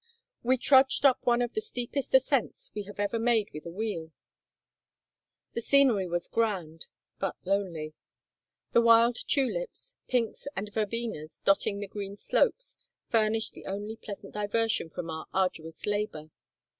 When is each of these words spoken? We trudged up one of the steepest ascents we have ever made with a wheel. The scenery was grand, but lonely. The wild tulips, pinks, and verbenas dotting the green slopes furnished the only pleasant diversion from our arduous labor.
We 0.41 0.57
trudged 0.57 1.05
up 1.05 1.19
one 1.27 1.43
of 1.43 1.53
the 1.53 1.61
steepest 1.61 2.15
ascents 2.15 2.71
we 2.73 2.85
have 2.85 2.99
ever 2.99 3.19
made 3.19 3.51
with 3.53 3.67
a 3.67 3.71
wheel. 3.71 4.11
The 5.53 5.61
scenery 5.61 6.07
was 6.07 6.27
grand, 6.27 6.87
but 7.19 7.35
lonely. 7.45 7.93
The 8.71 8.81
wild 8.81 9.15
tulips, 9.27 9.93
pinks, 10.07 10.47
and 10.55 10.73
verbenas 10.73 11.41
dotting 11.45 11.81
the 11.81 11.87
green 11.87 12.17
slopes 12.17 12.77
furnished 13.09 13.53
the 13.53 13.67
only 13.67 13.95
pleasant 13.95 14.33
diversion 14.33 14.89
from 14.89 15.11
our 15.11 15.27
arduous 15.35 15.85
labor. 15.85 16.31